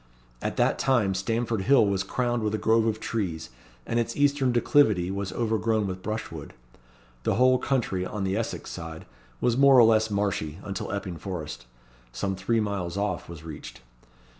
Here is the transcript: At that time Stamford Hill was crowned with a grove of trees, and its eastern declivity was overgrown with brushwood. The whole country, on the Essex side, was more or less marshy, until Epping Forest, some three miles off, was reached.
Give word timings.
At 0.41 0.57
that 0.57 0.79
time 0.79 1.13
Stamford 1.13 1.61
Hill 1.61 1.85
was 1.85 2.01
crowned 2.01 2.41
with 2.41 2.55
a 2.55 2.57
grove 2.57 2.87
of 2.87 2.99
trees, 2.99 3.51
and 3.85 3.99
its 3.99 4.17
eastern 4.17 4.51
declivity 4.51 5.11
was 5.11 5.31
overgrown 5.31 5.85
with 5.85 6.01
brushwood. 6.01 6.53
The 7.21 7.35
whole 7.35 7.59
country, 7.59 8.03
on 8.03 8.23
the 8.23 8.35
Essex 8.35 8.71
side, 8.71 9.05
was 9.39 9.55
more 9.57 9.77
or 9.77 9.83
less 9.83 10.09
marshy, 10.09 10.57
until 10.63 10.91
Epping 10.91 11.17
Forest, 11.17 11.67
some 12.11 12.35
three 12.35 12.59
miles 12.59 12.97
off, 12.97 13.29
was 13.29 13.43
reached. 13.43 13.81